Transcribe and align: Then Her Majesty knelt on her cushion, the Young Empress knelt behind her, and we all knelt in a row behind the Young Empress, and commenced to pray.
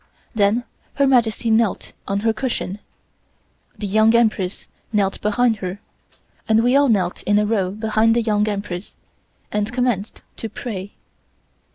Then 0.33 0.63
Her 0.95 1.05
Majesty 1.05 1.51
knelt 1.51 1.93
on 2.07 2.21
her 2.21 2.33
cushion, 2.33 2.79
the 3.77 3.85
Young 3.85 4.15
Empress 4.15 4.65
knelt 4.91 5.21
behind 5.21 5.57
her, 5.57 5.79
and 6.49 6.63
we 6.63 6.75
all 6.75 6.89
knelt 6.89 7.21
in 7.21 7.37
a 7.37 7.45
row 7.45 7.69
behind 7.69 8.15
the 8.15 8.23
Young 8.23 8.47
Empress, 8.47 8.95
and 9.51 9.71
commenced 9.71 10.23
to 10.37 10.49
pray. 10.49 10.93